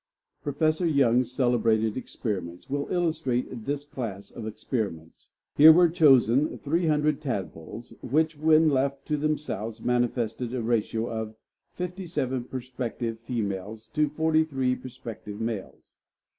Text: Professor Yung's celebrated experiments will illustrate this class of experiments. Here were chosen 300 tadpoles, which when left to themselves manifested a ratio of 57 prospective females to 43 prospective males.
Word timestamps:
Professor 0.41 0.87
Yung's 0.87 1.31
celebrated 1.31 1.95
experiments 1.95 2.67
will 2.71 2.87
illustrate 2.89 3.65
this 3.67 3.85
class 3.85 4.31
of 4.31 4.47
experiments. 4.47 5.29
Here 5.57 5.71
were 5.71 5.89
chosen 5.89 6.57
300 6.57 7.21
tadpoles, 7.21 7.93
which 8.01 8.35
when 8.35 8.71
left 8.71 9.05
to 9.05 9.17
themselves 9.17 9.83
manifested 9.83 10.55
a 10.55 10.63
ratio 10.63 11.05
of 11.07 11.35
57 11.73 12.45
prospective 12.45 13.19
females 13.19 13.89
to 13.89 14.09
43 14.09 14.75
prospective 14.75 15.39
males. 15.39 15.97